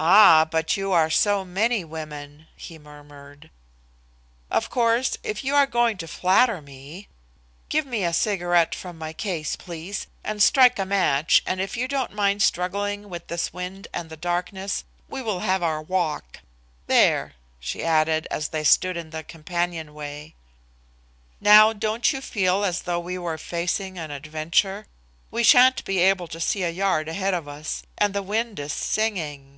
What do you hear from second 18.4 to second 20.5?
they stood in the companionway.